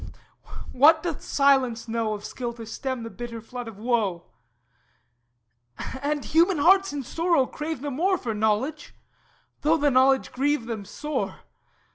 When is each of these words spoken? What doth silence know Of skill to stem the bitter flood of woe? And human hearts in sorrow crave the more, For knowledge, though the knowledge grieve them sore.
What 0.71 1.03
doth 1.03 1.21
silence 1.21 1.87
know 1.87 2.15
Of 2.15 2.25
skill 2.25 2.53
to 2.53 2.65
stem 2.65 3.03
the 3.03 3.11
bitter 3.11 3.39
flood 3.39 3.67
of 3.67 3.77
woe? 3.77 4.31
And 6.01 6.25
human 6.25 6.57
hearts 6.57 6.91
in 6.91 7.03
sorrow 7.03 7.45
crave 7.45 7.81
the 7.81 7.91
more, 7.91 8.17
For 8.17 8.33
knowledge, 8.33 8.95
though 9.61 9.77
the 9.77 9.91
knowledge 9.91 10.31
grieve 10.31 10.65
them 10.65 10.85
sore. 10.85 11.41